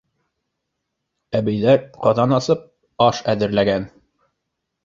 [1.39, 2.65] Әбейҙәр ҡаҙан аҫып,
[3.09, 3.87] аш әҙерләгән.